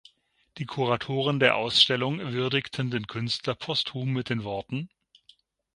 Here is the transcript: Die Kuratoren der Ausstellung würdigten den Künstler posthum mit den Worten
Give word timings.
Die 0.57 0.65
Kuratoren 0.65 1.39
der 1.39 1.55
Ausstellung 1.57 2.17
würdigten 2.33 2.89
den 2.89 3.05
Künstler 3.05 3.53
posthum 3.53 4.13
mit 4.13 4.29
den 4.31 4.43
Worten 4.43 4.89